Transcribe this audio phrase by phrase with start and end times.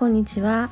[0.00, 0.70] こんにちは、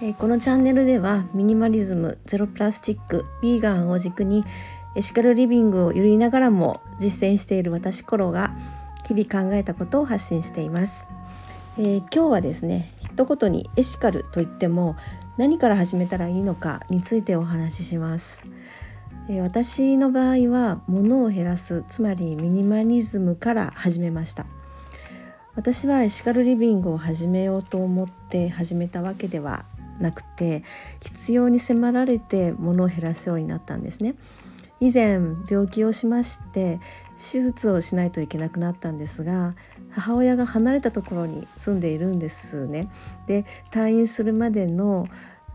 [0.00, 4.44] えー、このチャンネルではミニマリズムゼロプラスチックビーガンを軸に
[4.94, 8.54] エシカルリビングを揺りながらも実践している私コロが
[9.08, 11.08] 日々考えたことを発信しています、
[11.76, 14.94] えー、今日はですね一言にエシカルといっても
[15.38, 18.44] 何から始めたらいいのかについてお話しします、
[19.28, 24.46] えー、私の場合は物を減らすつまりミニマリズムから始めました。
[25.58, 29.64] 私はエシカルリビングを始めようと思って始めたわけでは
[29.98, 30.62] なくて
[31.00, 34.14] 必要に迫られて物を減らすようになったんですね。
[34.78, 35.18] 以前
[35.50, 36.78] 病気をしまして
[37.16, 39.56] 手術をしないといけなくなったんですが
[39.90, 42.88] 母親が離れたところに住んでいるんですね。
[43.26, 45.08] で退院するまでの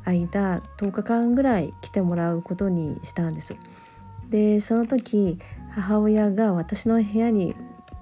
[0.04, 3.56] 間10日間ぐらい来てもらうことにしたんです。
[4.28, 5.40] でその時
[5.72, 7.56] 母親が私の部屋に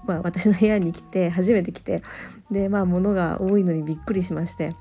[0.06, 2.02] まあ、私の部屋に来て初めて来て
[2.50, 4.76] でまあ物が多いのにびっくりしまして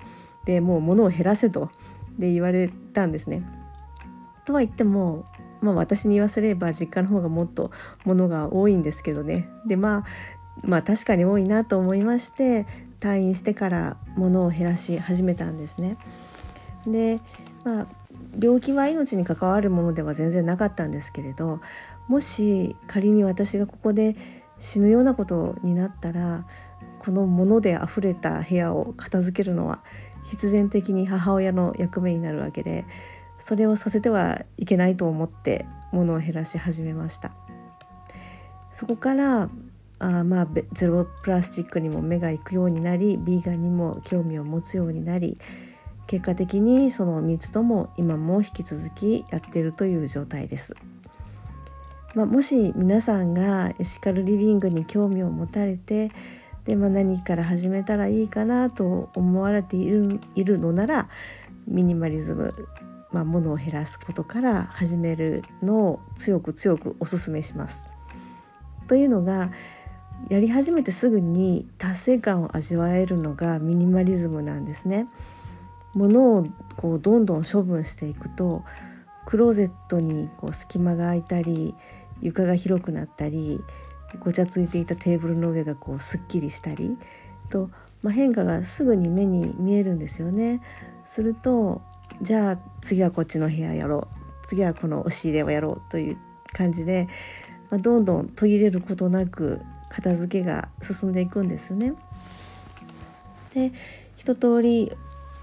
[0.46, 1.70] でもう物を減らせと
[2.18, 3.42] で言われたんですね。
[4.44, 5.26] とは言っても、
[5.60, 7.70] まあ、私に言わせれば実家の方がもっと
[8.04, 10.04] 物が多いんですけどねでまあ
[10.62, 12.66] まあ確かに多いなと思いまして
[13.00, 15.96] 退院してから物を減らし始めたんですね。
[16.86, 17.20] で
[17.64, 17.86] まあ
[18.41, 21.60] 病気は命に関わるものでは全然なかったんですけれど
[22.08, 24.16] もし仮に私がここで
[24.61, 26.47] 死ぬようなことになったら
[26.98, 29.83] この物で溢れた部屋を片付けるのは
[30.28, 32.84] 必然的に母親の役目になるわけで
[33.38, 37.33] それをさせてはいけないと思って物を減らし始めました
[38.72, 39.50] そこから
[39.98, 45.38] あまあゼロプラスチックにも目が行くようになりビーガンにも興味を持つようになり
[46.06, 50.75] 結果的にその3つとも今も引き続きやっているという状態です。
[52.14, 56.11] まあ、もし皆さんがエシカルリビングに興味を持たれて
[56.64, 61.09] で、まあ、何から始めたらいいかなと思われているいるのなら
[61.66, 62.54] ミニマリズム、
[63.12, 67.87] まあ、物を減らすことから始めるのを強く強くお勧めします。
[68.88, 69.53] というのが
[70.28, 75.06] やり始めてすぐに達成感を味わえるのがミニマリズムなんですね。
[75.94, 78.65] 物をこうどんどん処分していくと
[79.26, 81.75] クローゼットにこう隙間が空いたり
[82.20, 83.60] 床が広くなったり
[84.19, 86.97] ごちゃついていたテーブルの上がこうすっきりしたり
[87.50, 87.70] と、
[88.03, 90.60] まあ、変化がすぐに目に見えるんですよね。
[91.06, 91.81] すると
[92.22, 96.19] じゃあ次はこっちの部屋やろう次はこの押し入れをやろうという
[96.53, 97.08] 感じで、
[97.70, 101.94] まあ、どんどん途切れることなく片付けが進んでいくんですよね。
[103.54, 103.72] で
[104.16, 104.92] 一通り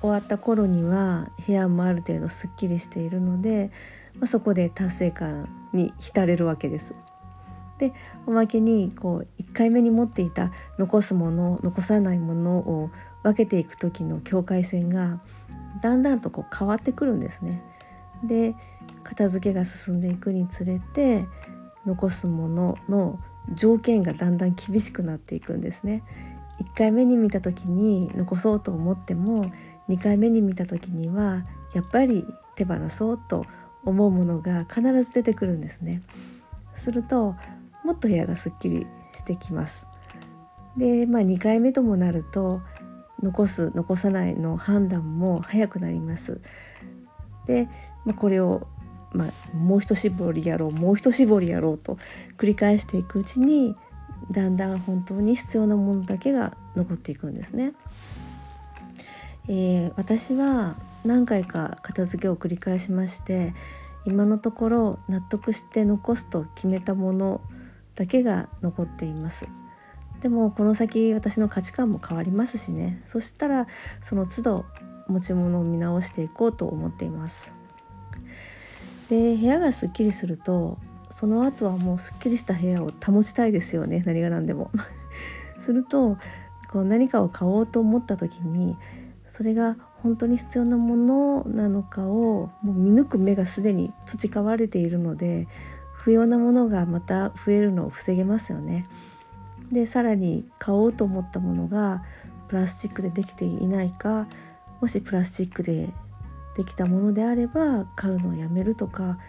[0.01, 3.71] 終わった頃には部屋もある程度すっきりしているので、
[4.15, 6.93] まあ、そこで達成感に浸れるわけです。
[7.77, 7.93] で
[8.25, 12.89] おまけにこう1回目に持っていた残すもの残さないものを
[13.21, 15.21] 分けていく時の境界線が
[15.81, 17.63] だんだんとこう変わってくるんですね。
[18.23, 18.55] で
[19.03, 21.27] 片付けが進んでいくにつれて
[21.85, 23.19] 残すものの
[23.53, 26.03] 条件がだんだん厳しくなっていくんですね。
[26.59, 29.51] 1回目に見た時に残そうと思っても
[29.89, 32.25] 2回目に見た時にはやっぱり
[32.55, 33.45] 手放そうと
[33.85, 36.01] 思うものが必ず出てくるんですね。
[36.75, 37.35] すると
[37.83, 39.87] もっと部屋がすっきりしてきます。
[40.77, 42.61] で、まあ、2回目ともなると
[43.21, 46.41] 残す残さないの判断も早くなります。
[47.45, 47.67] で、
[48.05, 48.67] まあ、これを、
[49.11, 51.97] まあ、もう一絞りやろうもう一絞りやろうと
[52.37, 53.75] 繰り返していくうちに
[54.31, 57.73] だんだん本当に必要なものだけが残っていくんですね。
[59.47, 60.75] えー、私は
[61.05, 63.53] 何回か片付けを繰り返しまして
[64.05, 67.41] 今のところ納得して残すと決めたもの
[67.95, 69.47] だけが残っています。
[70.21, 73.01] でもこの先私の価値観も変わりますしね。
[73.05, 73.67] そしたら
[74.01, 74.65] その都度
[75.07, 77.53] 持ち物を見直していこうと思っています。
[79.09, 80.77] で部屋がすっきりすると
[81.09, 84.03] その後はもうすっきりした部屋を保ちたいですよね。
[84.05, 84.71] 何が何でも。
[85.57, 86.17] すると
[86.71, 88.77] こう何かを買おうと思った時に
[89.37, 95.47] それが本当に必要なものなのかをもう見抜く目がすでに培われているので
[95.93, 98.87] 不要なものがまた増えるのを防げますよね。
[99.71, 102.03] でさらに買おうと思ったものが
[102.47, 104.27] プラスチックでできていないか
[104.81, 105.93] もしプラスチックで
[106.55, 109.19] できたものであれば買うのをやめるとか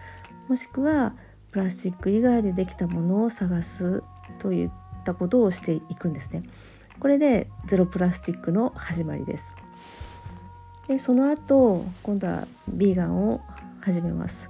[0.47, 1.13] もしくは
[1.51, 4.01] プラスチック以外でできたものを探す
[4.39, 4.71] といっ
[5.05, 6.41] たことをしていくんですね。
[6.99, 9.53] これでゼロプラスチックの始まりです。
[10.89, 13.41] でその後今度はビーガンを
[13.79, 14.49] 始めます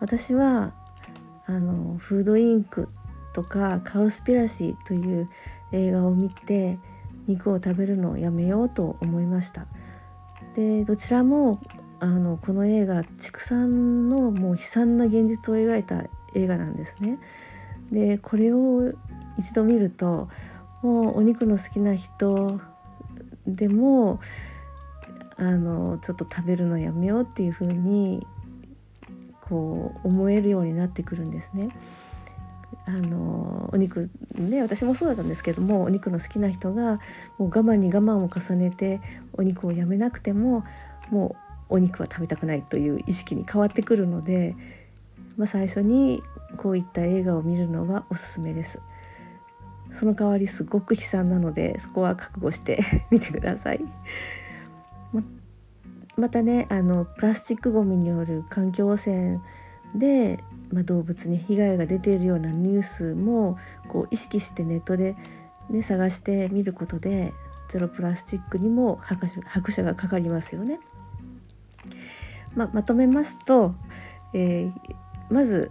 [0.00, 0.72] 私は
[1.44, 2.88] あのフードインク
[3.34, 5.28] とかカウスピラシーという
[5.72, 6.78] 映画を見て
[7.26, 9.66] 肉を食べるのをやめようと思いました
[10.56, 11.60] でどちらも
[12.00, 16.04] あのこの映画畜産のもう悲惨な現実を描いた
[16.34, 17.18] 映画なんですね。
[17.90, 18.92] でこれを
[19.36, 20.28] 一度見ると
[20.82, 22.60] もうお肉の好きな人
[23.46, 24.20] でも
[25.38, 28.26] あのちょっと食べるのやめようっていう風に
[29.40, 31.70] こう思えるようになってくるんですね。
[32.84, 37.00] あのお肉ね私もそうだったんですけどもお肉の好きな人が
[37.38, 39.00] もう我慢に我慢を重ねて
[39.34, 40.64] お肉をやめなくても
[41.10, 41.36] も
[41.70, 44.56] うお肉は食べたくないという意識に変わってくるので、
[45.36, 46.22] まあ、最初に
[46.56, 48.80] こういった映画を見るのはおすすめです。
[49.90, 53.80] その代わりすごく悲惨なのでそこは覚悟して みてください。
[55.12, 55.22] ま
[56.16, 59.40] またねあのプラスチックごみによる環境汚染
[59.94, 63.56] で、まあ、動物に被害が出ているようなニュースも
[63.88, 65.16] こう意識してネットで、
[65.70, 67.32] ね、探してみることで
[67.68, 70.80] ゼロプラスチックにも拍手拍車がかかりますよね。
[72.54, 73.74] ままとめますと、
[74.34, 74.72] えー、
[75.30, 75.70] まず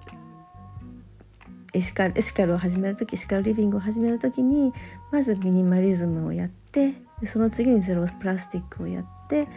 [1.74, 4.74] エシカルエシカルを始める時エシカルリビングを始める時に
[5.12, 6.94] まずミニマリズムをやって
[7.26, 9.48] その次にゼロプラスチックをやってって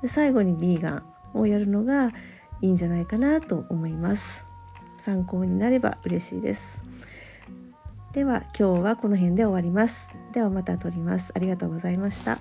[0.00, 1.02] で最後にビーガン
[1.34, 2.12] をやるのが
[2.60, 4.44] いいんじゃないかなと思います。
[4.98, 6.82] 参考になれば嬉しいです。
[8.12, 10.14] では今日はこの辺で終わります。
[10.32, 11.32] ではまた撮ります。
[11.36, 12.38] ありがとうございました。